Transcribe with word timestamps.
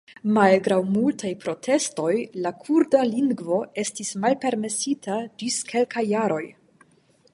Malgraŭ 0.35 0.77
multaj 0.93 1.33
protestoj 1.43 2.13
la 2.45 2.53
kurda 2.63 3.03
lingvo 3.09 3.59
estis 3.83 4.11
malpermesita 4.25 5.19
ĝis 5.43 5.63
kelkaj 5.75 6.09
jaroj. 6.15 6.45